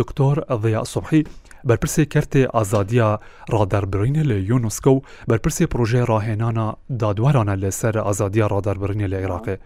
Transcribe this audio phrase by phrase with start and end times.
[0.00, 1.22] دکتۆر ئەڤەیە سوحی
[1.68, 3.08] بەرپرسێ کەرتێ ئازادیە
[3.54, 4.98] ڕاداربرینە لە یونسکە و
[5.30, 6.66] بەرپرسێ پرۆژێ ڕاهێنانە
[7.00, 9.56] دادوارانە لەسەر ئازادیە ڕاداربرینە لە عێراقێ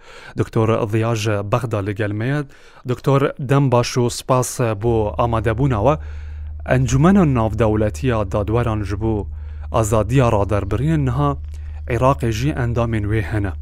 [0.40, 2.40] دکتۆر ئەڤیاژە بەخدا لەگەلمەیە
[2.90, 4.50] دکتۆر دەم باش و سپاس
[4.82, 5.94] بۆ ئامادەبوونەوە
[6.70, 9.18] ئەنجومەنە ناودەوڵەتیە دادواران ژبوو
[9.74, 11.30] ئازادیە ڕاداربرینە نها
[11.92, 13.52] عێراقێژی ئەندامێن وێ هەنە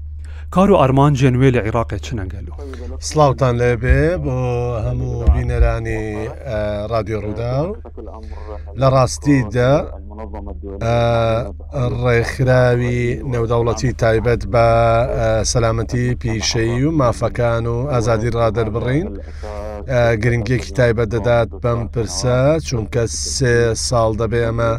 [0.55, 2.55] کار و ئارمان جێنوێ لە عێراقی چنەگەل و
[3.09, 4.37] سلااوان لێبێ بۆ
[4.87, 6.03] هەموو بینەرانی
[6.93, 7.57] رادیۆ ڕوودا
[8.81, 9.71] لە ڕاستیدا
[12.05, 13.03] ڕێکخراوی
[13.35, 14.69] نەودەوڵەتی تایبەت بە
[15.53, 19.09] سەلامەتی پیشەی و مافەکان و ئازادی ڕادەر بڕین
[20.23, 23.03] گرنگێکی تایبەت دەدات بەم پرسە چونکە
[23.37, 23.55] سێ
[23.89, 24.73] ساڵ دەبێ ئەمە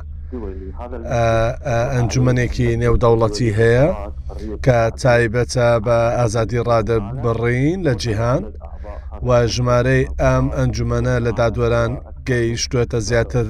[1.94, 3.86] ئەنجومەنێکی نێودەوڵەتی هەیە
[4.66, 8.44] کە تایبەتە بە ئازادی ڕادە بڕین لە جیهان
[9.28, 11.92] و ژمارەی ئەم ئەنجومەنە لە دادوەران
[12.30, 13.46] گەیشتوێتە زیاتر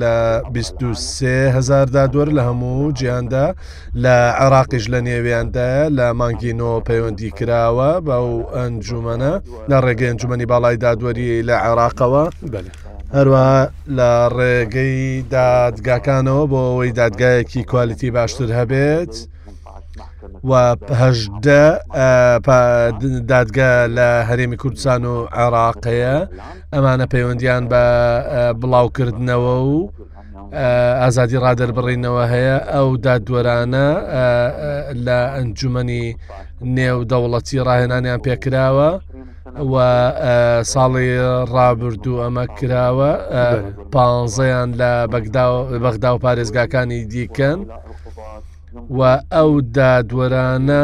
[0.00, 0.16] لە
[0.54, 3.46] 23هزار دادوەر لە هەموو جیاندا
[4.04, 9.32] لە عراقیش لە نێویاندا لە مانگینۆ پەیوەندی کراوە بەو ئەنجومەنە
[9.70, 12.62] لە ڕێگەی ئەنجومی باڵای دادوەری لە عێراقەوە بەێ.
[13.16, 13.48] هەروە
[13.98, 14.98] لە ڕێگەی
[15.36, 19.14] دادگاکانەوە بۆ ئەوەی دادگایەکی کوالیتی باشتر هەبێت
[20.50, 21.64] وهدە
[23.32, 26.16] دادگە لە هەرێمی کوردستان و عێراقەیە
[26.74, 27.84] ئەمانە پەیوەندیان بە
[28.60, 29.74] بڵاوکردنەوە و
[31.02, 33.86] ئازادی ڕادەر بڕینەوە هەیە ئەو دادوەرانە
[35.06, 36.06] لە ئەنجومی
[36.78, 38.90] نێو دەوڵەتی ڕاهێنانیان پێکراوە.
[40.72, 41.08] ساڵی
[41.54, 43.12] ڕابردوو ئەمە کراوە
[43.94, 47.58] پانزەیان لە بەغدا و پارێزگاکانی دیکەن.
[48.90, 50.82] و ئەو دادوەرانە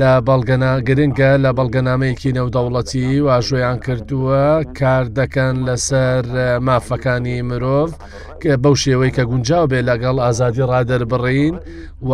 [0.00, 4.42] لە بەڵگەنا گرنگە لە بەڵگەنامەیەکی نەودەوڵەتی واژۆیان کردووە
[4.78, 6.24] کار دەکەن لەسەر
[6.66, 7.90] مافەکانی مرۆڤ
[8.42, 11.56] کە بەو شێوەی کە گونجاو بێ لەگەڵ ئازادی ڕادەر بڕین
[12.08, 12.12] و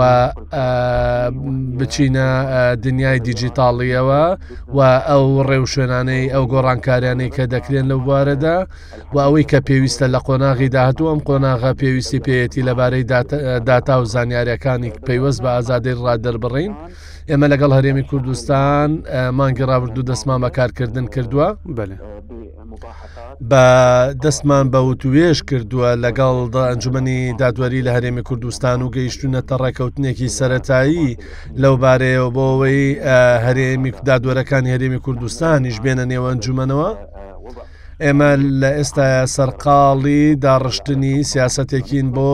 [1.78, 2.28] بچینە
[2.84, 4.24] دنیای دیجیتاڵیەوە
[4.76, 8.56] و ئەو ڕێوشێنانەی ئەو گۆڕانکاریانەی کە دەکرێن لەو بارەدا
[9.14, 13.04] و ئەوەی کە پێویستە لە قۆناغی داهاتوو ئەم قۆناغا پێویستی پێەتی لەبارەی
[13.68, 16.72] داتا و زانیاریەکانی پەیوەست بە ئازادەی ڕاددەربڕین
[17.30, 18.88] ئێمە لەگەڵ هەرێمی کوردستان
[19.38, 21.96] مانگەڕاوردو دەستمان بەکارکردن کردووە بەێ.
[23.50, 23.64] بە
[24.24, 31.08] دەستمان بە وتوێش کردووە لەگەڵ دا ئەنجومی دادوەری لە هەرێمی کوردستان و گەیشتونەتە ڕێکەوتنێکی سەتایی
[31.62, 32.82] لەو بارەیەوە بۆەوەی
[33.46, 36.88] هەرێمی دادوەرەکانی هەرێمی کوردستانیش بێنە نێوە ئەنجومەنەوە
[38.04, 42.32] ئێمە لە ئێستا سەرقاڵی داڕشتنی سیاستێکین بۆ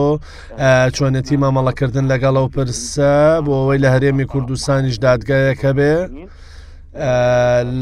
[0.95, 3.13] چۆنەتی مامەڵەکردن لەگەڵ ئەو پرسە
[3.45, 5.95] بۆ ئەوەی لە هەرێمی کوردستانیش دادگایەکە بێ.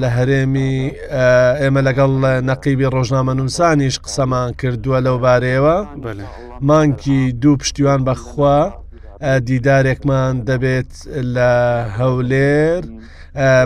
[0.01, 0.75] لە هەرێمی
[1.61, 2.11] ئێمە لەگەڵ
[2.49, 5.77] نەقیبی ڕۆژنامە نووسانیش قسەمان کردووە لەو بارەیەوە
[6.67, 8.57] مانکی دوو پشتیوان بەخوا
[9.49, 10.91] دیدارێکمان دەبێت
[11.35, 11.49] لە
[11.97, 12.83] هەولێر.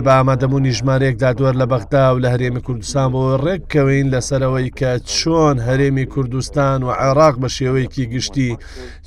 [0.04, 5.56] بە ئامادەمونی ژمارەیەک دادوەر لە بەغدا و لە هەرێمی کوردستان بۆ ڕێککەوین لەسەرەوەی کە چۆن
[5.68, 8.50] هەرێمی کوردستان و عێراق بە شێوەیەکی گشتی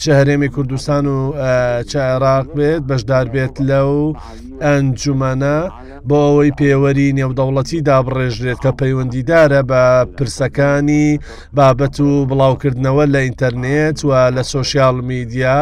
[0.01, 1.15] چه هەرێمی کوردستان و
[1.91, 3.93] چه عێراق بێت بەشدار بێت لەو
[4.65, 5.59] ئەنجومانە
[6.09, 9.83] بۆ ئەوەی پێوەری نێودەوڵەتی دابڕێژرێت کە پەیوەندیدارە بە
[10.17, 11.07] پرسەکانی
[11.57, 15.59] بابەت و بڵاوکردنەوە لە ئینتەرنێت و لە سوۆسیال میدیا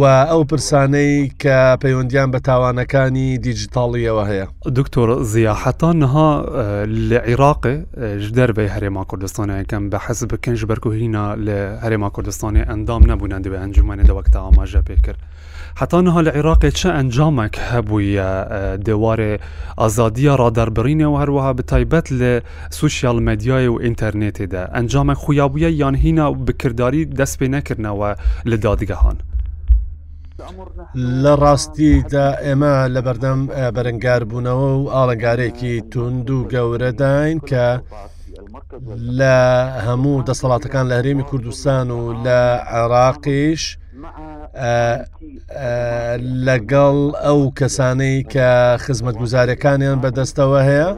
[0.00, 4.46] و ئەو پرسانەی کە پەیوەندیان بە تاوانەکانی دیجیتاڵی ئەوەیەوە هەیە
[4.78, 6.30] دکتۆر زیاحەتان نها
[7.10, 7.76] لە عێراقی
[8.38, 14.38] دەربێ هەرێما کوردستانەکەم بە حەز بکەنج بەرکوهینا لە هەرێما کوردستانی ئەندام نەبوونە دەبێ ئەنجومانی دەوەکتا
[14.44, 15.20] ئاماژە پێکرد.
[15.80, 18.30] حتانها لە عێراقی چه ئەنجامێک هەبوویە
[18.86, 19.32] دێوارێ
[19.80, 22.32] ئازادیە ڕادەربڕینەوە هەروەها بتایبەت لە
[22.80, 28.10] سوسیال مدیای و ئینتەرنێتیدا ئەنجامە خویابووە یان هینا بکردداری دەست پێ نەکردنەوە
[28.50, 29.18] لە دادگەهان.
[31.22, 33.38] لە ڕاستیدا ئێمە لە بەردەم
[33.76, 37.66] بەرەنگار بوونەوە و ئاڵنگارێکی تونند و گەورەداین کە
[39.18, 39.38] لە
[39.86, 42.40] هەموو دەسەڵاتەکان لە هەرێمی کوردستان و لە
[42.74, 43.62] عێراقیش
[46.46, 48.48] لەگەڵ ئەو کەسانەی کە
[48.84, 50.88] خزمەت گوزارەکانیان بەدەستەوە هەیە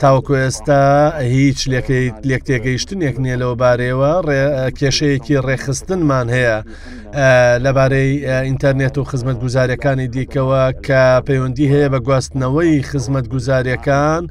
[0.00, 1.58] تاوەکو ئێستا هیچ
[2.28, 4.12] لێک تێگەیشتنێک نییە لەو بارەوە
[4.78, 6.56] کێشەیەکی ڕێخستنمان هەیە
[7.64, 8.10] لەبارەی
[8.46, 14.22] ئینتەرنێت و خزمەت گوزاریەکانی دیکەوە کە پەیوەندی هەیە بە گواستنەوەی خزمەت گوزاریەکان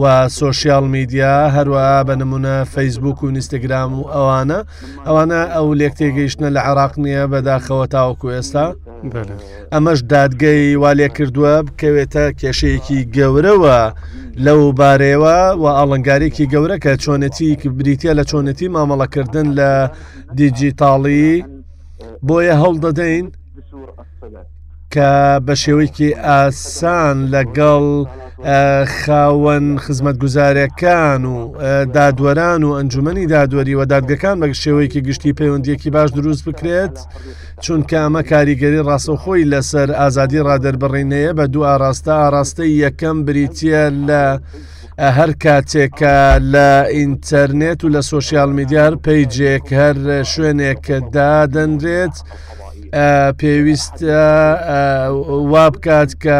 [0.00, 4.60] و سوۆسیال میدیا هەروە بە نمونە فەیسبوک و نیستگرام و ئەوانە
[5.06, 8.66] ئەوانە ئەو لێک تێگەیشتنە لە عراق نییە بەداخەوە تاوەکو ئێستا
[9.72, 13.82] ئەمەش دادگەی والێ کردووە بکەوێتە کێشەیەکی گەورەوە
[14.46, 19.70] لەو ئەو بارەیەوە و ئاڵنگارێکی گەورە کە چۆنەتی بریتە لە چۆنەتی مامەڵەکردن لە
[20.38, 21.32] دیجیتاڵی
[22.26, 23.26] بۆیە هەڵ دەدەین
[24.94, 25.10] کە
[25.46, 27.84] بە شێوەیەکی ئاسان لەگەڵ
[29.00, 31.36] خاوەن خزمەت گوزارەکان و
[31.96, 36.96] دادوەران و ئەنجومی دادوەری و دادگەکان بە شێوەیەکی گشتی پەیوەندیەکی باش دروست بکرێت
[37.64, 44.24] چونکە ئەمە کاریگەری ڕاستەخۆی لەسەر ئازادی ڕادربڕینەیە بە دوو ئاراستە ئاراستەی یەکەم بریتە لە
[45.16, 46.16] هەر کاتێکە
[46.52, 49.98] لە ئینتەرنێت و لە سوۆسیال میدیار پیجێک هەر
[50.32, 52.16] شوێنێک دادەنرێت.
[53.40, 54.02] پێویست
[55.52, 56.38] وا بکات کە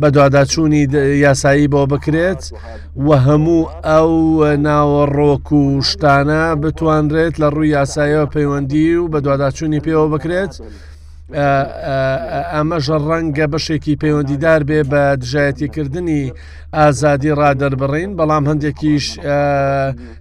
[0.00, 0.82] بە دوواداچوونی
[1.24, 2.42] یاسایی بۆ بکرێت
[3.06, 4.10] و هەموو ئەو
[4.66, 10.52] ناوەڕۆک و شتانە بتوانرێت لە ڕووی یاسایەوە پەیوەندی و بە دوواداچوونی پێوە بکرێت.
[12.54, 16.32] ئەمەژە ڕەنگە بەشێکی پەیوەندیدار بێ بە دژایەتیکردنی
[16.76, 19.06] ئازادی ڕادەربڕین بەڵام هەندێکیش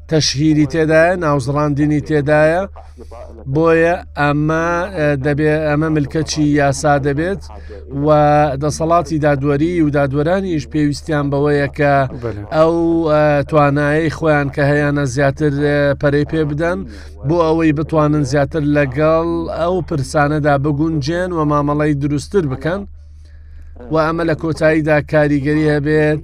[0.09, 2.61] تەشهیری تێدایە ناوزڕاندینی تێدایە
[3.53, 4.67] بۆیە ئەمە
[5.25, 7.41] دەبێت ئەمە ملکەچی یاسا دەبێت
[8.05, 8.07] و
[8.63, 11.95] دەسەڵاتی دادوەری و دادوەرانیش پێویستیان بەوەیە کە
[12.57, 12.75] ئەو
[13.49, 15.53] توانایی خۆیان کە هەیەە زیاتر
[16.01, 16.79] پەرەی پێ بدەن
[17.27, 19.27] بۆ ئەوەی بتوانن زیاتر لەگەڵ
[19.59, 22.81] ئەو پرسانەدا بگون گونجێن و مامەڵی دروستتر بکەن
[23.93, 26.19] و ئەمە لە کۆتاییدا کاریگەری هەبێت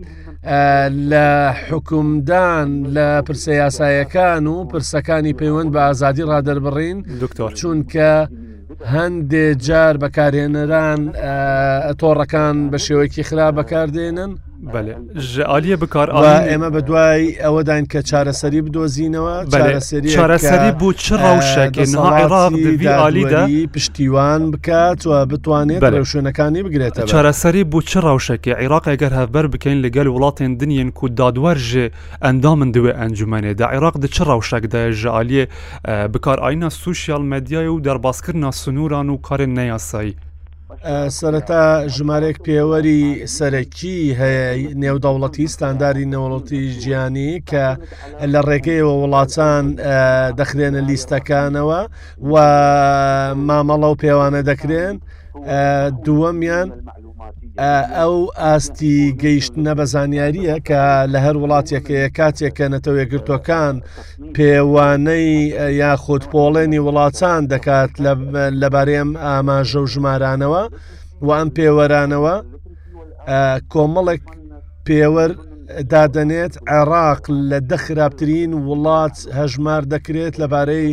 [1.12, 1.28] لە
[1.70, 8.14] حکومدان لە پرسە یاسایەکان و پرسەکانی پەیوەند بە ئازادی ڕادربڕین دکتۆر چونکە
[8.96, 11.00] هەندێک جار بەکارێنەران
[12.02, 14.32] تۆڕەکان بە شێوەیەکی خراپ بەکاردێنن
[15.34, 16.08] ژە عالیە بکار
[16.50, 19.36] ئێمە بە دوای ئەوەداین کە چارەسەری بدۆزینەوە
[20.16, 22.44] چارەسەری بوو چ ڕەوشەکەیدا
[23.76, 25.82] پشتیوان بکات و بتوانێت
[26.12, 31.86] شوێنەکانی بگرێتە چارەسەری بوو چ ڕەوشەکە عێراق ئەگەر هەبەر بکەین لەگەل وڵاتێن دنیەن کو دادوەرژێ
[32.24, 35.46] ئەندامن دوێ ئەنجومێدا عێراق د چ ڕەوشەکدا ژە عالیە
[36.14, 40.16] بکار ئاینە سوسیال مەدیای و دەرباسکردنا سنووران و کارێن نەیاسایی
[41.18, 41.64] سەرەتا
[41.96, 43.04] ژمارەێک پێوەری
[43.36, 44.46] سەرەکی هەیە
[44.84, 47.66] نێودەوڵەتی ستانداری نەوڵەتی گیانی کە
[48.34, 49.64] لە ڕێگەیەوە وڵاتان
[50.40, 51.82] دەخرێنە لیستەکانەوە
[52.32, 52.34] و
[53.48, 54.96] مامەڵە و پێوانە دەکرێن
[56.06, 56.68] دووەمیان
[58.00, 60.82] ئەو ئاستی گەیشتنە بە زانیاریە کە
[61.14, 63.76] لە هەر وڵاتێکەیە کاتێکە نەتەوێگرتوەکان
[64.36, 65.32] پێوانەی
[65.82, 67.92] یاخود پۆڵێنی وڵاتان دەکات
[68.62, 70.64] لەبارێم ئاماژە و ژمارانەوە
[71.26, 72.36] و ئەم پێوەرانەوە
[73.74, 74.24] کۆمەڵێک
[74.88, 75.32] پێوەەر
[75.94, 80.90] دادەنێت عێراق لە دەخراپترین وڵات هەژمار دەکرێت لەبارەی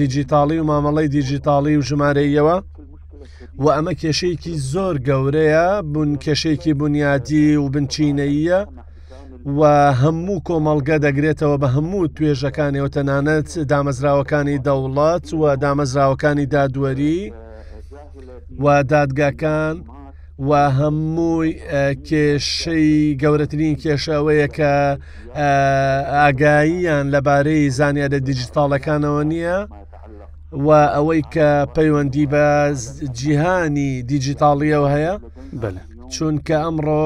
[0.00, 2.56] دیجیتالی و مامەڵی دیجیتالی و ژمارەیەوە
[3.64, 8.60] و ئەمە کێشەیەکی زۆر گەورەیە بوون کێشێکی بنیادی و بنچینەیە
[9.58, 9.60] و
[10.02, 17.20] هەموو کۆمەڵگە دەگرێتەوە بە هەموو توێژەکانیەوە تەنانەت دامەزراوەکانی دەوڵات و دامەزراوەکانی دادوەری
[18.62, 19.76] و دادگاکان
[20.48, 21.50] و هەمووی
[22.08, 24.72] کێشەی گەورەترین کێشەوەیە کە
[26.20, 29.58] ئاگاییان لەبارەی زانیاە دیجیتالەکانەوە نییە
[30.66, 32.46] و ئەوەی کە پەیوەندی بە
[33.18, 35.14] جیهانی دیجیتاڵیەوە هەیە
[36.14, 37.04] چونکە ئەمڕۆ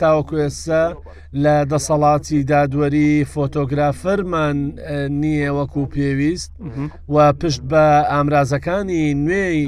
[0.00, 0.84] تاوەکوێسە
[1.44, 4.56] لە دەسەڵاتی دادوەری فۆتۆگرافەرمان
[5.22, 6.50] نییە وەکو پێویست
[7.14, 9.62] و پشت بە ئامرازەکانی نوێی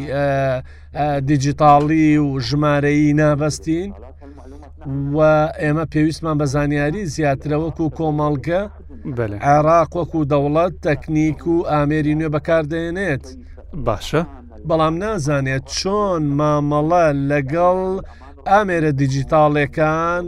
[1.29, 3.91] دیجیتاڵی و ژمارەی نابەستین
[5.17, 5.19] و
[5.63, 8.63] ئێمە پێویستمان بە زانیاری زیاترە وەکو کۆمەڵگە
[9.51, 13.25] عێراق وەکو دەوڵەت تەکنیک و ئامێری نوێ بەکاردێنێت
[13.87, 14.23] باشە
[14.71, 17.81] بەڵام نازانێت چۆن مامەڵە لەگەڵ
[18.53, 20.23] ئامێرە دیجیتاڵەکان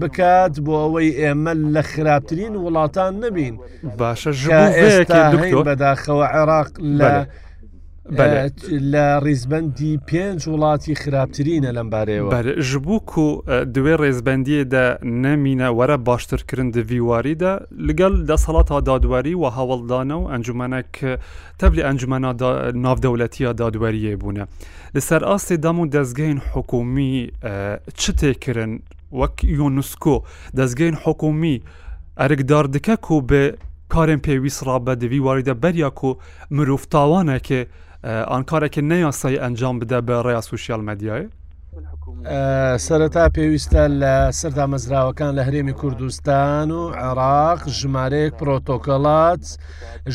[0.00, 3.54] بکات بۆ ئەوەی ئێمە لە خراپترین وڵاتان نبین
[3.98, 4.32] باشە
[4.78, 5.22] ئێستا
[5.66, 7.12] بەداخەوە عێراق لە
[8.10, 13.40] لە ڕیزبندی پێنج وڵاتی خراپترینە لەم بارەوە ژبووک و
[13.74, 14.86] دوێ ڕێزبندیەدا
[15.22, 17.52] نەمینە وەرە باشترکردن دڤیواریدا
[17.88, 20.92] لەگەل دەسەڵاتە دادوەری و هەوڵدانە و ئەنجومەنەك
[21.60, 22.30] تەبلی ئەنجومەنە
[22.84, 24.44] ناودەوڵەتیە دادوەریە بوونە
[24.96, 27.14] لەسەر ئاستی دام و دەستگەین حکومی
[28.00, 28.72] چ تێکردن
[29.20, 30.16] وەک یۆنوسکۆ
[30.58, 31.56] دەستگەین حکومی
[32.20, 33.42] ئەرگدار دکە و بە
[33.94, 36.10] کارێن پێویست ڕابە دەویواریدا بەریاک و
[36.56, 37.60] مرۆڤتاوانەکە
[38.32, 41.28] ئانکارێکی نەیاسایی ئەنجام بدە بە ڕێیا سوسیال مەدیایە
[42.86, 49.44] سەرەتا پێویستە لە سەردا مەزراوەکان لە هەرێمی کوردستان و عێراق ژمارەیەک پرۆتۆکەڵات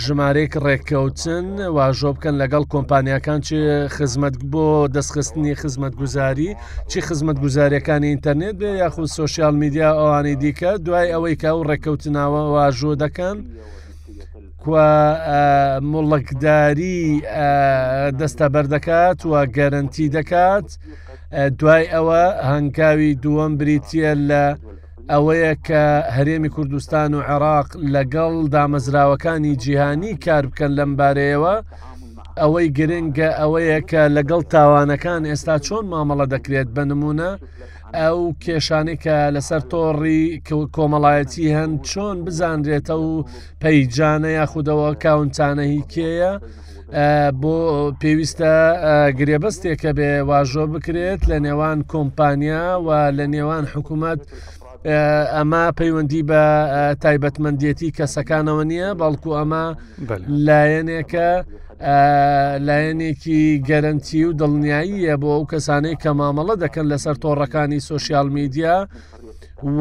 [0.04, 1.48] ژمارەیەک ڕێککەوتن
[1.78, 3.50] واژۆ بکەن لەگەڵ کۆمپانیەکان چ
[3.98, 6.50] خزمەت بۆ دەستخستنی خزمەت گوزاری
[6.90, 12.42] چی خزمەت گوزاریەکانی ئینتەرنێت بێ یاخود سوسیال میدیا ئەوانی دیکە دوای ئەوەی کا و ڕێککەوتناوە
[12.54, 13.38] واژۆ دەکەن.
[14.68, 17.02] مڵکداری
[18.20, 20.68] دەستە بەردەکات و گەرنتی دەکات
[21.60, 24.44] دوای ئەوە هەنگاوی دووەم بریتە لە
[25.12, 25.84] ئەوەیە کە
[26.16, 31.54] هەرێمی کوردستان و عێراق لەگەڵ دامەزراوەکانی جیهانی کار بکەن لەم بارەیەوە
[32.42, 37.32] ئەوەی گرنگە ئەوەیە کە لەگەڵ تاوانەکان ئێستا چۆن مامەڵە دەکرێت بە نمونە
[38.00, 40.24] ئەو کێشانێکە لەسەر تۆڕی
[40.76, 43.12] کۆمەڵایەتی هەند چۆن بزانرێتە و
[43.62, 46.34] پەیجانە یاخودەوە کاونتانە هی کێیە
[47.42, 47.56] بۆ
[48.02, 48.54] پێویستە
[49.20, 54.22] گرێبەستێکە بێ واژۆ بکرێت لە نێوان کۆمپانیا و لە نێوان حکوومەت
[55.36, 56.44] ئەمە پەیوەندی بە
[57.04, 59.66] تایبەتمەندێتی کەسەکانەوە نییە بەڵکو ئەمە
[60.48, 61.32] لایەنێکە
[62.68, 68.78] لایەنێکی گەرنتی و دڵنیاییە بۆ ئەو کەسانەی کە مامەڵە دەکەن لەسەر تۆڕەکانی سوسیال میدیا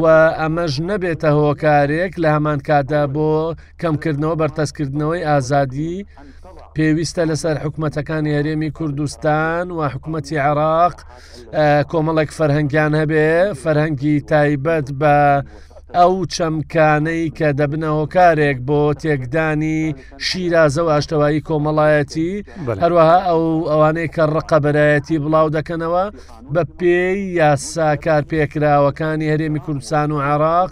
[0.01, 0.03] و
[0.39, 3.31] ئەمەش نەبێتە هۆکارێک لە هەمان کادا بۆ
[3.81, 5.95] کەمکردنەوە بەرتەسکردنەوەی ئازادی
[6.75, 10.95] پێویستە لەسەر حکوومەتەکانی هەرێمی کوردستان و حکوومەتتی عراق
[11.91, 13.27] کۆمەڵێک فەرهنگیان هەبێ
[13.61, 15.17] فەرهەنگی تایبەت بە
[15.97, 19.81] ئەو چەمکانەی کە دەبنەوە کارێک بۆ تێکدانی
[20.27, 22.31] شیرازە و ئاشتەوایی کۆمەڵایەتی
[22.83, 26.03] هەروەها ئەو ئەوانەیە کە ڕقەبەرایەتی بڵاو دەکەنەوە
[26.53, 30.71] بە پێی یاسا کار پێکراوەکانی هەرێمی کوردستان و عراق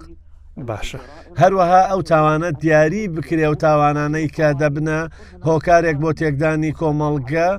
[0.69, 0.99] باشە
[1.41, 4.99] هەروەها ئەو تاوانە دیاری بکرێ و تاوانانەی کە دەبنە
[5.47, 7.49] هۆکارێک بۆ تێکدانی کۆمەڵگە.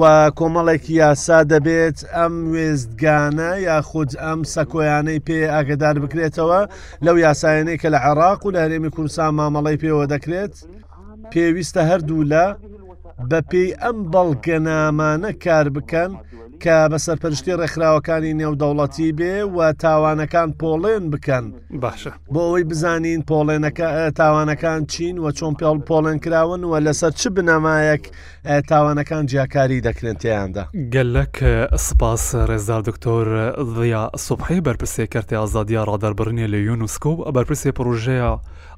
[0.00, 0.02] و
[0.38, 6.60] کۆمەڵێکی یاسا دەبێت ئەم وێستگانە یاخود ئەم سەکۆیانەی پێ ئاگدار بکرێتەوە
[7.04, 10.54] لەو یاسایەنەی کە لە عێراق و لە هەرێمی کوردستان مامەڵی پێوە دەکرێت
[11.32, 12.44] پێویستە هەردوو لە
[13.30, 16.10] بە پێی ئەم بەڵگەنامانە کار بکەن
[16.64, 21.44] کە بە سەرپەرشتی ڕێکخراوەکانی نێودەوڵەتی بێ و تاوانەکان پۆڵێن بکەن
[21.82, 23.88] باشە بۆ ئەوەی بزانین پۆڵێنەکە
[24.20, 28.02] تاوانەکان چین و چۆن پێڵ پۆڵێن کراون و لەسەر چ بنەمایەک
[28.70, 31.34] تاوانەکان جیاکاری دەکرێن تیاندا گەلک
[31.86, 33.26] سپاس ڕێزدار دکتۆر
[33.76, 38.30] ضیا سوبحی بەرپرسێ کردی ئازادیە ڕادەربرنیە لە یونسکۆب بەرپرسێ پروژەیە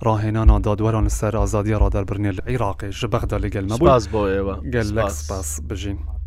[0.06, 6.17] ڕاهێنانە دادوەران لەسەر ئازادیە ڕادەربرنیە لە عیراقی ژبەخدا لەگەل نەباز بۆ ئێوە گەلک سپاس بژین.